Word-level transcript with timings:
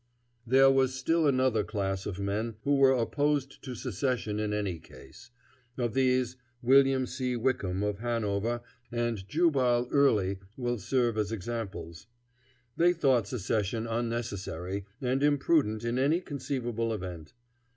There 0.47 0.71
was 0.71 0.95
still 0.95 1.27
another 1.27 1.63
class 1.63 2.07
of 2.07 2.17
men 2.19 2.55
who 2.63 2.75
were 2.75 2.91
opposed 2.93 3.63
to 3.63 3.75
secession 3.75 4.39
in 4.39 4.51
any 4.51 4.79
case. 4.79 5.29
Of 5.77 5.93
these, 5.93 6.37
William 6.63 7.05
C. 7.05 7.35
Wickham, 7.35 7.83
of 7.83 7.99
Hanover, 7.99 8.61
and 8.91 9.27
Jubal 9.29 9.87
Early 9.91 10.39
will 10.57 10.79
serve 10.79 11.19
as 11.19 11.31
examples. 11.31 12.07
They 12.77 12.93
thought 12.93 13.27
secession 13.27 13.85
unnecessary 13.85 14.85
and 14.99 15.21
imprudent 15.21 15.83
in 15.83 15.99
any 15.99 16.19
conceivable 16.19 16.95
event. 16.95 17.33